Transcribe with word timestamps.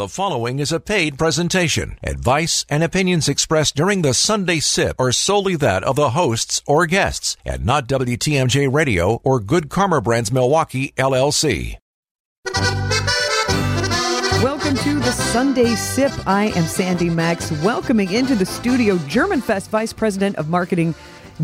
The 0.00 0.08
following 0.08 0.60
is 0.60 0.72
a 0.72 0.80
paid 0.80 1.18
presentation. 1.18 1.98
Advice 2.02 2.64
and 2.70 2.82
opinions 2.82 3.28
expressed 3.28 3.76
during 3.76 4.00
the 4.00 4.14
Sunday 4.14 4.58
Sip 4.58 4.98
are 4.98 5.12
solely 5.12 5.56
that 5.56 5.84
of 5.84 5.96
the 5.96 6.12
hosts 6.12 6.62
or 6.66 6.86
guests 6.86 7.36
and 7.44 7.66
not 7.66 7.86
WTMJ 7.86 8.72
Radio 8.72 9.20
or 9.24 9.40
Good 9.40 9.68
Karma 9.68 10.00
Brands 10.00 10.32
Milwaukee 10.32 10.94
LLC. 10.96 11.76
Welcome 14.42 14.74
to 14.78 15.00
the 15.00 15.12
Sunday 15.12 15.74
Sip. 15.74 16.12
I 16.26 16.44
am 16.56 16.64
Sandy 16.64 17.10
Maxx, 17.10 17.52
welcoming 17.62 18.10
into 18.10 18.34
the 18.34 18.46
studio 18.46 18.96
German 19.06 19.42
Fest 19.42 19.68
Vice 19.68 19.92
President 19.92 20.34
of 20.36 20.48
Marketing, 20.48 20.94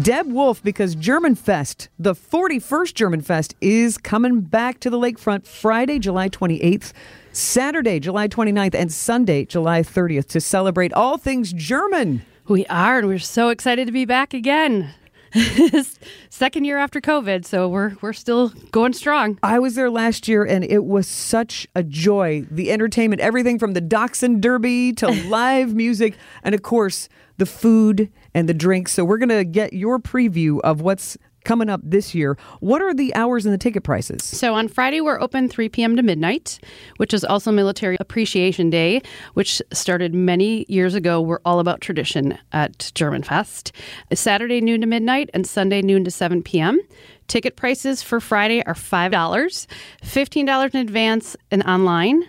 Deb 0.03 0.31
Wolf, 0.31 0.63
because 0.63 0.95
German 0.95 1.35
Fest, 1.35 1.89
the 1.99 2.15
41st 2.15 2.93
German 2.93 3.23
Fest, 3.23 3.55
is 3.63 3.97
coming 3.97 4.43
back 4.43 4.79
to 4.81 4.91
the 4.91 4.99
lakefront 4.99 5.47
Friday, 5.47 5.99
July 5.99 6.29
28th 6.29 6.93
Saturday, 7.33 7.99
July 7.99 8.29
29th, 8.29 8.75
and 8.75 8.93
Sunday, 8.93 9.47
July 9.47 9.81
30th, 9.81 10.27
to 10.29 10.41
celebrate 10.41 10.93
all 10.93 11.17
things 11.17 11.51
German. 11.53 12.23
We 12.47 12.67
are, 12.67 12.99
and 12.99 13.09
we're 13.09 13.19
so 13.19 13.49
excited 13.49 13.87
to 13.87 13.93
be 13.93 14.05
back 14.05 14.35
again. 14.35 14.93
Second 16.31 16.65
year 16.65 16.79
after 16.79 17.01
COVID, 17.01 17.45
so 17.45 17.69
we're 17.69 17.95
we're 18.01 18.13
still 18.13 18.51
going 18.71 18.93
strong. 18.93 19.39
I 19.43 19.59
was 19.59 19.75
there 19.75 19.91
last 19.91 20.29
year, 20.29 20.45
and 20.45 20.65
it 20.65 20.85
was 20.85 21.07
such 21.07 21.67
a 21.75 21.83
joy. 21.83 22.47
The 22.51 22.71
entertainment, 22.71 23.21
everything 23.21 23.59
from 23.59 23.73
the 23.73 23.81
Dachshund 23.81 24.41
Derby 24.43 24.93
to 24.95 25.09
live 25.29 25.75
music, 25.75 26.17
and 26.43 26.55
of 26.55 26.63
course 26.63 27.09
the 27.39 27.47
food 27.47 28.11
and 28.35 28.49
the 28.49 28.55
drinks. 28.55 28.93
So 28.93 29.05
we're 29.05 29.19
gonna 29.19 29.45
get 29.45 29.73
your 29.73 29.99
preview 29.99 30.61
of 30.61 30.81
what's 30.81 31.19
coming 31.47 31.71
up 31.71 31.81
this 31.83 32.15
year. 32.15 32.37
What 32.61 32.83
are 32.83 32.93
the 32.93 33.15
hours 33.15 33.47
and 33.47 33.55
the 33.55 33.59
ticket 33.59 33.85
prices? 33.85 34.23
So 34.25 34.55
on 34.55 34.69
Friday, 34.69 35.01
we're 35.01 35.21
open 35.21 35.49
3 35.49 35.69
p.m. 35.71 35.97
to 35.97 36.03
midnight, 36.03 36.59
which 36.99 37.15
is 37.15 37.25
also 37.25 37.51
Military 37.51 37.97
Appreciation 38.01 38.69
Day, 38.69 39.01
which 39.35 39.63
started 39.73 40.13
many 40.13 40.67
years 40.69 40.95
ago. 40.95 41.21
We're 41.21 41.41
all 41.45 41.61
about 41.61 41.81
tradition 41.81 42.37
at 42.53 42.91
German 42.95 43.23
Fest. 43.23 43.73
Saturday, 44.13 44.61
noon 44.61 44.81
to 44.83 44.87
midnight, 44.87 45.31
and 45.33 45.47
Sunday, 45.47 45.81
noon 45.81 46.05
to 46.05 46.11
7 46.11 46.43
p.m. 46.43 46.81
Ticket 47.29 47.57
prices 47.57 48.03
for 48.03 48.21
Friday 48.21 48.63
are 48.67 48.75
$5, 48.75 49.67
$15 50.03 50.75
in 50.75 50.81
advance 50.81 51.37
and 51.51 51.63
online. 51.65 52.25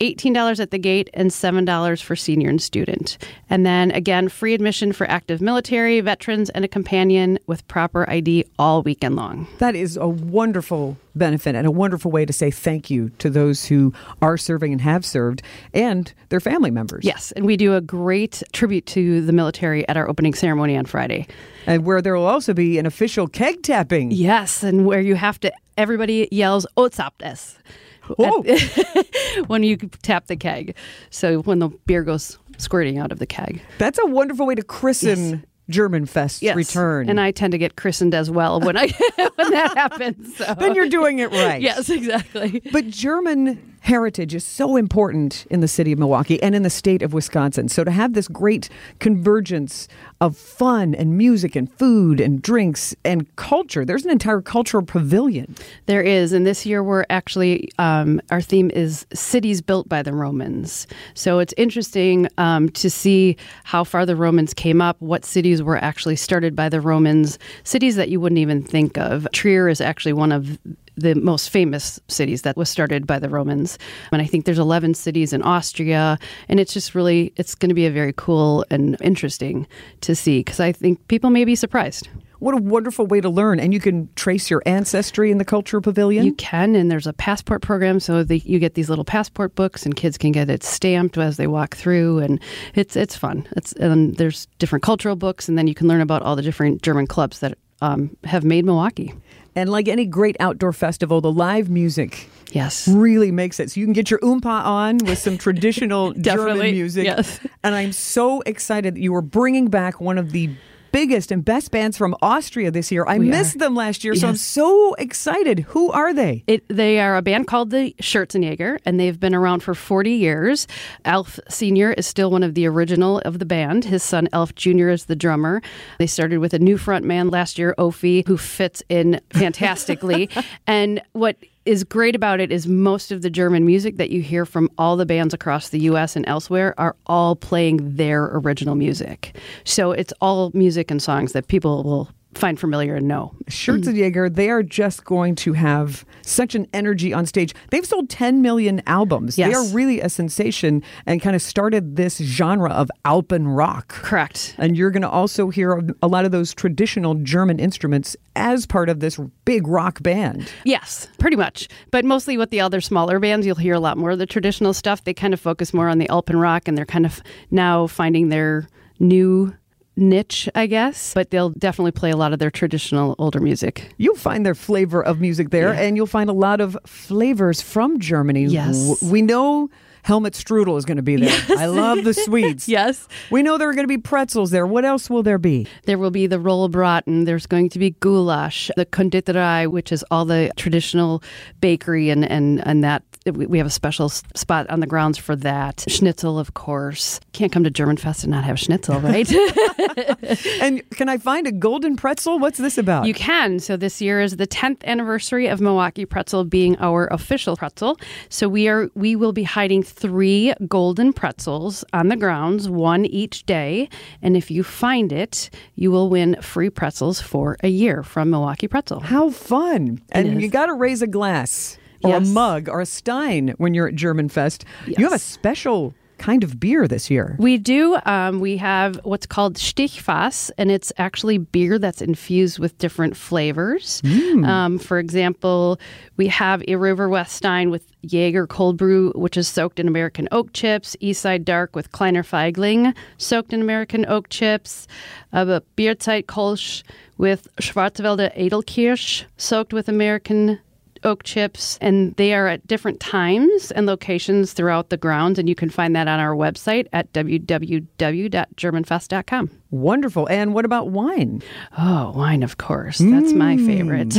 $18 0.00 0.60
at 0.60 0.70
the 0.70 0.78
gate 0.78 1.08
and 1.14 1.30
$7 1.30 2.02
for 2.02 2.16
senior 2.16 2.48
and 2.48 2.60
student. 2.60 3.18
And 3.48 3.64
then 3.64 3.90
again, 3.92 4.28
free 4.28 4.54
admission 4.54 4.92
for 4.92 5.08
active 5.08 5.40
military, 5.40 6.00
veterans, 6.00 6.50
and 6.50 6.64
a 6.64 6.68
companion 6.68 7.38
with 7.46 7.66
proper 7.68 8.08
ID 8.08 8.44
all 8.58 8.82
weekend 8.82 9.16
long. 9.16 9.46
That 9.58 9.74
is 9.74 9.96
a 9.96 10.08
wonderful 10.08 10.96
benefit 11.14 11.54
and 11.54 11.66
a 11.66 11.70
wonderful 11.70 12.10
way 12.10 12.24
to 12.24 12.32
say 12.32 12.50
thank 12.50 12.90
you 12.90 13.10
to 13.18 13.30
those 13.30 13.66
who 13.66 13.92
are 14.20 14.36
serving 14.36 14.72
and 14.72 14.80
have 14.80 15.04
served 15.04 15.42
and 15.72 16.12
their 16.28 16.40
family 16.40 16.70
members. 16.70 17.04
Yes, 17.04 17.32
and 17.32 17.46
we 17.46 17.56
do 17.56 17.74
a 17.74 17.80
great 17.80 18.42
tribute 18.52 18.86
to 18.86 19.20
the 19.20 19.32
military 19.32 19.86
at 19.88 19.96
our 19.96 20.08
opening 20.08 20.34
ceremony 20.34 20.76
on 20.76 20.86
Friday. 20.86 21.26
And 21.66 21.84
where 21.84 22.02
there 22.02 22.14
will 22.16 22.26
also 22.26 22.52
be 22.52 22.78
an 22.78 22.86
official 22.86 23.28
keg 23.28 23.62
tapping. 23.62 24.10
Yes, 24.10 24.62
and 24.62 24.86
where 24.86 25.00
you 25.00 25.14
have 25.14 25.38
to, 25.40 25.52
everybody 25.78 26.28
yells, 26.30 26.66
O'zapft 26.76 27.22
is. 27.24 27.58
when 29.46 29.62
you 29.62 29.76
tap 29.76 30.26
the 30.26 30.36
keg. 30.36 30.76
So 31.10 31.40
when 31.42 31.58
the 31.58 31.68
beer 31.86 32.02
goes 32.02 32.38
squirting 32.58 32.98
out 32.98 33.12
of 33.12 33.18
the 33.18 33.26
keg. 33.26 33.60
That's 33.78 33.98
a 33.98 34.06
wonderful 34.06 34.46
way 34.46 34.54
to 34.54 34.62
christen 34.62 35.30
yes. 35.30 35.38
German 35.70 36.06
Fest 36.06 36.42
yes. 36.42 36.56
return. 36.56 37.08
And 37.08 37.20
I 37.20 37.30
tend 37.30 37.52
to 37.52 37.58
get 37.58 37.76
christened 37.76 38.14
as 38.14 38.30
well 38.30 38.60
when 38.60 38.76
I 38.76 38.88
when 39.16 39.50
that 39.50 39.76
happens. 39.76 40.36
So. 40.36 40.54
Then 40.58 40.74
you're 40.74 40.88
doing 40.88 41.18
it 41.18 41.30
right. 41.30 41.60
yes, 41.62 41.88
exactly. 41.88 42.62
But 42.72 42.88
German 42.88 43.73
heritage 43.84 44.34
is 44.34 44.44
so 44.44 44.76
important 44.76 45.46
in 45.50 45.60
the 45.60 45.68
city 45.68 45.92
of 45.92 45.98
Milwaukee 45.98 46.42
and 46.42 46.54
in 46.54 46.62
the 46.62 46.70
state 46.70 47.02
of 47.02 47.12
Wisconsin. 47.12 47.68
So 47.68 47.84
to 47.84 47.90
have 47.90 48.14
this 48.14 48.28
great 48.28 48.70
convergence 48.98 49.88
of 50.22 50.38
fun 50.38 50.94
and 50.94 51.18
music 51.18 51.54
and 51.54 51.70
food 51.70 52.18
and 52.18 52.40
drinks 52.40 52.94
and 53.04 53.36
culture, 53.36 53.84
there's 53.84 54.06
an 54.06 54.10
entire 54.10 54.40
cultural 54.40 54.82
pavilion. 54.82 55.54
There 55.84 56.00
is, 56.00 56.32
and 56.32 56.46
this 56.46 56.64
year 56.64 56.82
we're 56.82 57.04
actually 57.10 57.70
um, 57.78 58.22
our 58.30 58.40
theme 58.40 58.70
is 58.70 59.04
cities 59.12 59.60
built 59.60 59.86
by 59.86 60.02
the 60.02 60.14
Romans. 60.14 60.86
So 61.12 61.38
it's 61.38 61.52
interesting 61.58 62.26
um, 62.38 62.70
to 62.70 62.88
see 62.88 63.36
how 63.64 63.84
far 63.84 64.06
the 64.06 64.16
Romans 64.16 64.54
came 64.54 64.80
up, 64.80 64.96
what 65.00 65.26
cities 65.26 65.62
were 65.62 65.76
actually 65.76 66.16
started 66.16 66.56
by 66.56 66.70
the 66.70 66.80
Romans, 66.80 67.38
cities 67.64 67.96
that 67.96 68.08
you 68.08 68.18
wouldn't 68.18 68.38
even 68.38 68.62
think 68.62 68.96
of. 68.96 69.28
Trier 69.32 69.68
is 69.68 69.82
actually 69.82 70.14
one 70.14 70.32
of 70.32 70.58
the 70.96 71.14
most 71.14 71.50
famous 71.50 72.00
cities 72.08 72.42
that 72.42 72.56
was 72.56 72.68
started 72.68 73.06
by 73.06 73.18
the 73.18 73.28
Romans. 73.28 73.78
And 74.12 74.22
I 74.22 74.26
think 74.26 74.44
there's 74.44 74.58
11 74.58 74.94
cities 74.94 75.32
in 75.32 75.42
Austria. 75.42 76.18
And 76.48 76.60
it's 76.60 76.72
just 76.72 76.94
really, 76.94 77.32
it's 77.36 77.54
going 77.54 77.70
to 77.70 77.74
be 77.74 77.86
a 77.86 77.90
very 77.90 78.12
cool 78.16 78.64
and 78.70 78.96
interesting 79.00 79.66
to 80.02 80.14
see 80.14 80.40
because 80.40 80.60
I 80.60 80.72
think 80.72 81.06
people 81.08 81.30
may 81.30 81.44
be 81.44 81.54
surprised. 81.54 82.08
What 82.40 82.54
a 82.54 82.58
wonderful 82.58 83.06
way 83.06 83.22
to 83.22 83.30
learn. 83.30 83.58
And 83.58 83.72
you 83.72 83.80
can 83.80 84.08
trace 84.16 84.50
your 84.50 84.62
ancestry 84.66 85.30
in 85.30 85.38
the 85.38 85.46
Cultural 85.46 85.80
Pavilion? 85.80 86.26
You 86.26 86.34
can, 86.34 86.74
and 86.74 86.90
there's 86.90 87.06
a 87.06 87.14
passport 87.14 87.62
program. 87.62 88.00
So 88.00 88.22
the, 88.22 88.38
you 88.40 88.58
get 88.58 88.74
these 88.74 88.90
little 88.90 89.04
passport 89.04 89.54
books, 89.54 89.86
and 89.86 89.96
kids 89.96 90.18
can 90.18 90.30
get 90.30 90.50
it 90.50 90.62
stamped 90.62 91.16
as 91.16 91.38
they 91.38 91.46
walk 91.46 91.74
through. 91.74 92.18
And 92.18 92.38
it's, 92.74 92.96
it's 92.96 93.16
fun. 93.16 93.48
It's, 93.56 93.72
and 93.74 94.16
there's 94.16 94.46
different 94.58 94.82
cultural 94.82 95.16
books, 95.16 95.48
and 95.48 95.56
then 95.56 95.66
you 95.66 95.74
can 95.74 95.88
learn 95.88 96.02
about 96.02 96.20
all 96.20 96.36
the 96.36 96.42
different 96.42 96.82
German 96.82 97.06
clubs 97.06 97.38
that 97.38 97.56
um, 97.80 98.14
have 98.24 98.44
made 98.44 98.66
Milwaukee. 98.66 99.14
And 99.56 99.70
like 99.70 99.88
any 99.88 100.04
great 100.04 100.36
outdoor 100.40 100.72
festival, 100.72 101.20
the 101.20 101.32
live 101.32 101.70
music 101.70 102.28
yes 102.50 102.88
really 102.88 103.30
makes 103.30 103.60
it. 103.60 103.70
So 103.70 103.80
you 103.80 103.86
can 103.86 103.92
get 103.92 104.10
your 104.10 104.20
oompa 104.20 104.46
on 104.64 104.98
with 104.98 105.18
some 105.18 105.38
traditional 105.38 106.12
German 106.20 106.58
music. 106.58 107.04
Yes. 107.04 107.40
And 107.62 107.74
I'm 107.74 107.92
so 107.92 108.40
excited 108.42 108.94
that 108.94 109.00
you 109.00 109.14
are 109.14 109.22
bringing 109.22 109.68
back 109.68 110.00
one 110.00 110.18
of 110.18 110.32
the 110.32 110.50
biggest 110.94 111.32
and 111.32 111.44
best 111.44 111.72
bands 111.72 111.98
from 111.98 112.14
Austria 112.22 112.70
this 112.70 112.92
year. 112.92 113.04
I 113.04 113.18
we 113.18 113.28
missed 113.28 113.56
are. 113.56 113.58
them 113.58 113.74
last 113.74 114.04
year, 114.04 114.14
yes. 114.14 114.20
so 114.20 114.28
I'm 114.28 114.36
so 114.36 114.94
excited. 114.94 115.58
Who 115.60 115.90
are 115.90 116.14
they? 116.14 116.44
It, 116.46 116.64
they 116.68 117.00
are 117.00 117.16
a 117.16 117.22
band 117.22 117.48
called 117.48 117.70
the 117.70 117.96
Schürzenjäger, 118.00 118.78
and 118.86 119.00
they've 119.00 119.18
been 119.18 119.34
around 119.34 119.64
for 119.64 119.74
40 119.74 120.12
years. 120.12 120.68
Alf 121.04 121.40
Sr. 121.48 121.92
is 121.94 122.06
still 122.06 122.30
one 122.30 122.44
of 122.44 122.54
the 122.54 122.66
original 122.66 123.18
of 123.24 123.40
the 123.40 123.44
band. 123.44 123.86
His 123.86 124.04
son, 124.04 124.28
Alf 124.32 124.54
Jr., 124.54 124.90
is 124.90 125.06
the 125.06 125.16
drummer. 125.16 125.62
They 125.98 126.06
started 126.06 126.38
with 126.38 126.54
a 126.54 126.60
new 126.60 126.78
front 126.78 127.04
man 127.04 127.28
last 127.28 127.58
year, 127.58 127.74
Ophi, 127.76 128.24
who 128.28 128.36
fits 128.36 128.80
in 128.88 129.20
fantastically. 129.30 130.30
and 130.68 131.02
what 131.12 131.36
is 131.66 131.84
great 131.84 132.14
about 132.14 132.40
it 132.40 132.52
is 132.52 132.66
most 132.66 133.10
of 133.10 133.22
the 133.22 133.30
German 133.30 133.64
music 133.64 133.96
that 133.96 134.10
you 134.10 134.20
hear 134.20 134.44
from 134.44 134.70
all 134.76 134.96
the 134.96 135.06
bands 135.06 135.32
across 135.32 135.70
the 135.70 135.80
US 135.80 136.16
and 136.16 136.26
elsewhere 136.28 136.74
are 136.78 136.96
all 137.06 137.36
playing 137.36 137.96
their 137.96 138.24
original 138.36 138.74
music. 138.74 139.36
So 139.64 139.92
it's 139.92 140.12
all 140.20 140.50
music 140.54 140.90
and 140.90 141.02
songs 141.02 141.32
that 141.32 141.48
people 141.48 141.82
will 141.82 142.10
find 142.38 142.58
familiar 142.58 142.96
and 142.96 143.08
know. 143.08 143.34
Schürzenjäger, 143.50 144.30
mm. 144.30 144.34
they 144.34 144.50
are 144.50 144.62
just 144.62 145.04
going 145.04 145.34
to 145.36 145.52
have 145.52 146.04
such 146.22 146.54
an 146.54 146.66
energy 146.72 147.12
on 147.12 147.26
stage. 147.26 147.54
They've 147.70 147.84
sold 147.84 148.08
10 148.08 148.42
million 148.42 148.82
albums. 148.86 149.38
Yes. 149.38 149.48
They 149.48 149.54
are 149.54 149.74
really 149.74 150.00
a 150.00 150.08
sensation 150.08 150.82
and 151.06 151.20
kind 151.20 151.36
of 151.36 151.42
started 151.42 151.96
this 151.96 152.18
genre 152.18 152.70
of 152.70 152.90
Alpen 153.04 153.48
rock. 153.48 153.88
Correct. 153.88 154.54
And 154.58 154.76
you're 154.76 154.90
going 154.90 155.02
to 155.02 155.10
also 155.10 155.50
hear 155.50 155.82
a 156.02 156.08
lot 156.08 156.24
of 156.24 156.32
those 156.32 156.54
traditional 156.54 157.14
German 157.14 157.58
instruments 157.58 158.16
as 158.36 158.66
part 158.66 158.88
of 158.88 159.00
this 159.00 159.18
big 159.44 159.66
rock 159.66 160.02
band. 160.02 160.50
Yes, 160.64 161.08
pretty 161.18 161.36
much. 161.36 161.68
But 161.90 162.04
mostly 162.04 162.36
with 162.36 162.50
the 162.50 162.60
other 162.60 162.80
smaller 162.80 163.20
bands, 163.20 163.46
you'll 163.46 163.56
hear 163.56 163.74
a 163.74 163.80
lot 163.80 163.98
more 163.98 164.12
of 164.12 164.18
the 164.18 164.26
traditional 164.26 164.72
stuff. 164.72 165.04
They 165.04 165.14
kind 165.14 165.34
of 165.34 165.40
focus 165.40 165.72
more 165.72 165.88
on 165.88 165.98
the 165.98 166.08
Alpen 166.08 166.36
rock 166.36 166.68
and 166.68 166.76
they're 166.76 166.86
kind 166.86 167.06
of 167.06 167.22
now 167.50 167.86
finding 167.86 168.28
their 168.28 168.68
new 168.98 169.54
niche, 169.96 170.48
I 170.54 170.66
guess, 170.66 171.14
but 171.14 171.30
they'll 171.30 171.50
definitely 171.50 171.92
play 171.92 172.10
a 172.10 172.16
lot 172.16 172.32
of 172.32 172.38
their 172.38 172.50
traditional 172.50 173.14
older 173.18 173.40
music. 173.40 173.92
You'll 173.96 174.16
find 174.16 174.44
their 174.44 174.54
flavor 174.54 175.02
of 175.02 175.20
music 175.20 175.50
there, 175.50 175.72
yeah. 175.72 175.80
and 175.80 175.96
you'll 175.96 176.06
find 176.06 176.30
a 176.30 176.34
lot 176.34 176.60
of 176.60 176.76
flavors 176.86 177.60
from 177.60 177.98
Germany. 177.98 178.46
Yes. 178.46 179.02
We 179.02 179.22
know 179.22 179.70
Helmut 180.04 180.34
Strudel 180.34 180.76
is 180.76 180.84
going 180.84 180.98
to 180.98 181.02
be 181.02 181.16
there. 181.16 181.30
Yes. 181.30 181.50
I 181.50 181.64
love 181.64 182.04
the 182.04 182.12
sweets. 182.12 182.68
yes. 182.68 183.08
We 183.30 183.42
know 183.42 183.56
there 183.56 183.70
are 183.70 183.72
going 183.72 183.84
to 183.84 183.88
be 183.88 183.96
pretzels 183.96 184.50
there. 184.50 184.66
What 184.66 184.84
else 184.84 185.08
will 185.08 185.22
there 185.22 185.38
be? 185.38 185.66
There 185.84 185.96
will 185.96 186.10
be 186.10 186.26
the 186.26 186.36
rollbraten. 186.36 187.24
There's 187.24 187.46
going 187.46 187.70
to 187.70 187.78
be 187.78 187.92
goulash, 187.92 188.70
the 188.76 188.84
konditorei, 188.84 189.66
which 189.66 189.92
is 189.92 190.04
all 190.10 190.26
the 190.26 190.52
traditional 190.56 191.22
bakery 191.62 192.10
and, 192.10 192.22
and, 192.22 192.64
and 192.66 192.84
that. 192.84 193.02
We 193.32 193.56
have 193.56 193.66
a 193.66 193.70
special 193.70 194.10
spot 194.10 194.68
on 194.68 194.80
the 194.80 194.86
grounds 194.86 195.16
for 195.16 195.34
that. 195.36 195.82
Schnitzel, 195.88 196.38
of 196.38 196.52
course. 196.52 197.18
Can't 197.32 197.50
come 197.50 197.64
to 197.64 197.70
German 197.70 197.96
Fest 197.96 198.24
and 198.24 198.30
not 198.30 198.44
have 198.44 198.60
schnitzel, 198.60 199.00
right? 199.00 199.26
and 200.60 200.82
can 200.90 201.08
I 201.08 201.16
find 201.16 201.46
a 201.46 201.52
golden 201.52 201.96
pretzel? 201.96 202.38
What's 202.38 202.58
this 202.58 202.76
about? 202.76 203.06
You 203.06 203.14
can. 203.14 203.60
So 203.60 203.78
this 203.78 204.02
year 204.02 204.20
is 204.20 204.36
the 204.36 204.46
10th 204.46 204.84
anniversary 204.84 205.46
of 205.46 205.62
Milwaukee 205.62 206.04
Pretzel 206.04 206.44
being 206.44 206.76
our 206.80 207.06
official 207.06 207.56
pretzel. 207.56 207.98
So 208.28 208.46
we 208.46 208.68
are 208.68 208.90
we 208.94 209.16
will 209.16 209.32
be 209.32 209.44
hiding 209.44 209.84
three 209.94 210.52
golden 210.68 211.12
pretzels 211.12 211.84
on 211.92 212.08
the 212.08 212.16
grounds, 212.16 212.68
one 212.68 213.04
each 213.06 213.44
day. 213.46 213.88
And 214.20 214.36
if 214.36 214.50
you 214.50 214.62
find 214.62 215.12
it, 215.12 215.50
you 215.74 215.90
will 215.90 216.08
win 216.10 216.36
free 216.42 216.70
pretzels 216.70 217.20
for 217.20 217.56
a 217.62 217.68
year 217.68 218.02
from 218.02 218.30
Milwaukee 218.30 218.68
Pretzel. 218.68 219.00
How 219.00 219.30
fun! 219.30 220.00
And 220.12 220.42
you 220.42 220.48
got 220.48 220.66
to 220.66 220.74
raise 220.74 221.00
a 221.02 221.06
glass 221.06 221.78
or 222.02 222.10
Yes. 222.10 222.28
a 222.28 222.32
mug 222.32 222.68
or 222.68 222.80
a 222.80 222.86
stein 222.86 223.54
when 223.58 223.72
you're 223.72 223.88
at 223.88 223.94
German 223.94 224.28
Fest. 224.28 224.64
You 224.86 225.04
have 225.04 225.14
a 225.14 225.18
special 225.18 225.94
kind 226.18 226.44
of 226.44 226.58
beer 226.60 226.86
this 226.88 227.10
year. 227.10 227.36
We 227.38 227.58
do. 227.58 227.98
Um, 228.04 228.40
we 228.40 228.56
have 228.58 229.00
what's 229.04 229.26
called 229.26 229.56
Stichfass, 229.56 230.50
and 230.58 230.70
it's 230.70 230.92
actually 230.98 231.38
beer 231.38 231.78
that's 231.78 232.00
infused 232.02 232.58
with 232.58 232.76
different 232.78 233.16
flavors. 233.16 234.02
Um, 234.44 234.78
for 234.78 234.98
example, 234.98 235.78
we 236.16 236.28
have 236.28 236.62
a 236.62 236.72
Riverwest 236.72 237.28
Stein 237.28 237.70
with 237.70 237.84
Jaeger 238.02 238.46
Cold 238.46 238.76
Brew, 238.76 239.12
which 239.14 239.36
is 239.36 239.48
soaked 239.48 239.78
in 239.78 239.88
American 239.88 240.28
oak 240.32 240.52
chips. 240.52 240.96
Eastside 241.00 241.44
Dark 241.44 241.74
with 241.74 241.92
Kleiner 241.92 242.22
Feigling, 242.22 242.94
soaked 243.16 243.52
in 243.52 243.60
American 243.60 244.04
oak 244.06 244.28
chips. 244.28 244.86
Uh, 245.32 245.44
a 245.48 245.62
Bierzeit 245.76 246.26
Kolsch 246.26 246.82
with 247.16 247.48
Schwarzwälder 247.60 248.36
Edelkirsch, 248.36 249.24
soaked 249.36 249.72
with 249.72 249.88
American 249.88 250.58
oak 251.04 251.22
chips, 251.24 251.78
and 251.80 252.14
they 252.16 252.34
are 252.34 252.48
at 252.48 252.66
different 252.66 252.98
times 253.00 253.70
and 253.70 253.86
locations 253.86 254.52
throughout 254.52 254.90
the 254.90 254.96
grounds. 254.96 255.38
And 255.38 255.48
you 255.48 255.54
can 255.54 255.70
find 255.70 255.94
that 255.96 256.08
on 256.08 256.18
our 256.20 256.34
website 256.34 256.86
at 256.92 257.12
www.germanfest.com. 257.12 259.50
Wonderful. 259.70 260.28
And 260.28 260.52
what 260.54 260.64
about 260.64 260.90
wine? 260.90 261.42
Oh, 261.76 262.12
wine, 262.14 262.44
of 262.44 262.58
course. 262.58 262.98
That's 262.98 263.32
my 263.32 263.56
mm. 263.56 263.66
favorite. 263.66 264.14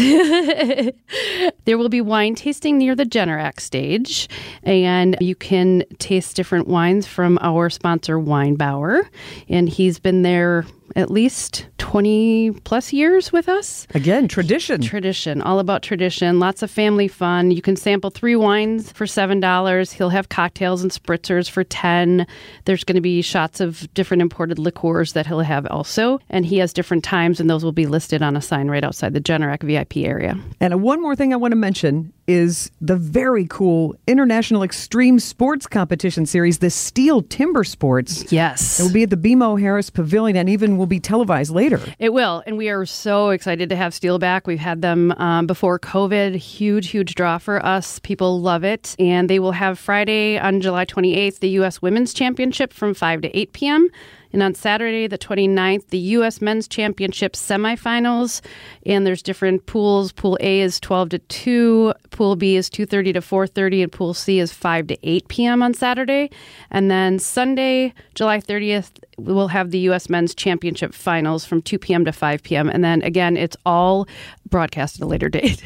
there 1.65 1.77
will 1.77 1.87
be 1.87 2.01
wine 2.01 2.35
tasting 2.35 2.77
near 2.77 2.93
the 2.93 3.05
Generac 3.05 3.61
stage, 3.61 4.27
and 4.63 5.15
you 5.21 5.33
can 5.33 5.85
taste 5.97 6.35
different 6.35 6.67
wines 6.67 7.07
from 7.07 7.39
our 7.41 7.69
sponsor, 7.69 8.19
Weinbauer. 8.19 9.07
And 9.47 9.69
he's 9.69 9.97
been 9.97 10.23
there 10.23 10.65
at 10.95 11.11
least 11.11 11.67
20 11.77 12.51
plus 12.63 12.91
years 12.91 13.31
with 13.31 13.47
us. 13.47 13.87
Again, 13.93 14.27
tradition. 14.27 14.81
Tradition, 14.81 15.41
all 15.41 15.59
about 15.59 15.81
tradition. 15.81 16.39
Lots 16.39 16.61
of 16.61 16.71
family 16.71 17.07
fun. 17.07 17.51
You 17.51 17.61
can 17.61 17.75
sample 17.75 18.09
three 18.09 18.35
wines 18.35 18.91
for 18.91 19.07
seven 19.07 19.39
dollars. 19.39 19.91
He'll 19.91 20.09
have 20.09 20.29
cocktails 20.29 20.81
and 20.81 20.91
spritzers 20.91 21.49
for 21.49 21.63
ten. 21.63 22.27
There's 22.65 22.83
going 22.83 22.95
to 22.95 23.01
be 23.01 23.21
shots 23.21 23.59
of 23.59 23.91
different 23.93 24.21
imported 24.21 24.59
liqueurs 24.59 25.13
that 25.13 25.27
he'll 25.27 25.39
have 25.41 25.65
also, 25.67 26.19
and 26.29 26.45
he 26.45 26.57
has 26.57 26.73
different 26.73 27.03
times, 27.03 27.39
and 27.39 27.49
those 27.49 27.63
will 27.63 27.71
be 27.71 27.85
listed 27.85 28.21
on 28.21 28.35
a 28.35 28.41
sign 28.41 28.67
right 28.67 28.83
outside 28.83 29.13
the 29.13 29.21
Generac 29.21 29.63
VIP 29.63 29.97
area. 29.97 30.37
And 30.59 30.81
one 30.81 31.01
more 31.01 31.15
thing 31.15 31.33
I 31.33 31.37
want 31.37 31.51
to 31.51 31.57
mention 31.57 32.11
is 32.27 32.71
the 32.81 32.95
very 32.95 33.45
cool 33.47 33.95
International 34.07 34.63
Extreme 34.63 35.19
Sports 35.19 35.67
Competition 35.67 36.25
Series, 36.25 36.59
the 36.59 36.67
Stihl 36.67 37.27
Timber 37.29 37.63
Sports. 37.63 38.31
Yes, 38.31 38.79
It 38.79 38.83
will 38.83 38.93
be 38.93 39.03
at 39.03 39.09
the 39.09 39.17
BMO 39.17 39.59
Harris 39.59 39.89
Pavilion 39.89 40.35
and 40.35 40.49
even 40.49 40.77
will 40.77 40.85
be 40.85 40.99
televised 40.99 41.51
later. 41.51 41.79
It 41.99 42.13
will, 42.13 42.43
and 42.45 42.57
we 42.57 42.69
are 42.69 42.85
so 42.85 43.29
excited 43.29 43.69
to 43.69 43.75
have 43.75 43.93
Stihl 43.93 44.19
back. 44.19 44.47
We've 44.47 44.59
had 44.59 44.81
them 44.81 45.11
um, 45.13 45.47
before 45.47 45.79
COVID. 45.79 46.35
Huge, 46.35 46.89
huge 46.89 47.15
draw 47.15 47.37
for 47.37 47.63
us. 47.65 47.99
People 47.99 48.41
love 48.41 48.63
it, 48.63 48.95
and 48.99 49.29
they 49.29 49.39
will 49.39 49.51
have 49.53 49.77
Friday 49.79 50.37
on 50.37 50.61
July 50.61 50.85
28th 50.85 51.39
the 51.39 51.49
U.S. 51.49 51.81
Women's 51.81 52.13
Championship 52.13 52.73
from 52.73 52.93
5 52.93 53.21
to 53.21 53.37
8 53.37 53.53
p.m. 53.53 53.89
And 54.35 54.43
on 54.43 54.53
Saturday, 54.53 55.07
the 55.07 55.17
29th, 55.17 55.87
the 55.91 55.97
U.S. 55.97 56.41
Men's 56.41 56.67
Championship 56.67 57.35
semifinals. 57.37 58.41
And 58.85 59.07
there's 59.07 59.21
different 59.21 59.65
pools. 59.65 60.11
Pool 60.11 60.37
A 60.41 60.59
is 60.59 60.77
12 60.81 61.09
to 61.11 61.19
2, 61.19 61.93
Pool 62.11 62.35
B 62.35 62.57
is 62.57 62.69
2.30 62.69 63.13
to 63.13 63.21
4.30, 63.21 63.83
and 63.83 63.91
Pool 63.93 64.13
C 64.13 64.39
is 64.39 64.51
5 64.51 64.87
to 64.87 64.97
8 65.03 65.27
p.m. 65.29 65.63
on 65.63 65.73
Saturday. 65.73 66.29
And 66.69 66.91
then 66.91 67.17
Sunday, 67.17 67.93
July 68.13 68.41
30th, 68.41 68.91
we'll 69.17 69.47
have 69.49 69.71
the 69.71 69.79
U.S. 69.79 70.09
Men's 70.09 70.35
Championship 70.35 70.93
finals 70.93 71.45
from 71.45 71.61
2 71.61 71.79
p.m. 71.79 72.05
to 72.05 72.11
5 72.11 72.43
p.m. 72.43 72.69
And 72.69 72.83
then 72.83 73.01
again, 73.03 73.37
it's 73.37 73.55
all 73.65 74.07
broadcast 74.49 74.95
at 74.97 75.05
a 75.05 75.07
later 75.07 75.29
date. 75.37 75.63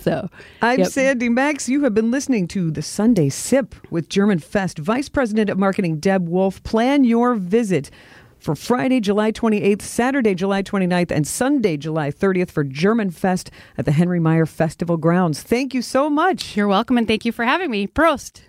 so 0.00 0.28
I'm 0.62 0.78
Yep. 0.80 0.88
Sandy 0.88 1.28
Maxx. 1.28 1.68
You 1.68 1.82
have 1.84 1.94
been 1.94 2.10
listening 2.10 2.48
to 2.48 2.70
the 2.70 2.82
Sunday 2.82 3.28
Sip 3.28 3.74
with 3.90 4.08
German 4.08 4.38
Fest. 4.38 4.78
Vice 4.78 5.08
President 5.08 5.50
of 5.50 5.58
Marketing 5.58 5.98
Deb 5.98 6.28
Wolf. 6.28 6.62
Plan 6.62 7.04
your 7.04 7.34
visit 7.34 7.90
for 8.38 8.54
Friday, 8.54 9.00
July 9.00 9.32
28th, 9.32 9.80
Saturday, 9.80 10.34
July 10.34 10.62
29th, 10.62 11.10
and 11.10 11.26
Sunday, 11.26 11.78
July 11.78 12.10
30th 12.10 12.50
for 12.50 12.62
German 12.62 13.10
Fest 13.10 13.50
at 13.78 13.86
the 13.86 13.92
Henry 13.92 14.20
Maier 14.20 14.46
Festival 14.46 14.98
grounds. 14.98 15.42
Thank 15.42 15.72
you 15.72 15.80
so 15.80 16.10
much. 16.10 16.54
you're 16.54 16.68
welcome, 16.68 16.98
and 16.98 17.08
thank 17.08 17.24
you 17.24 17.32
for 17.32 17.44
having 17.46 17.70
me. 17.70 17.86
Prost. 17.86 18.42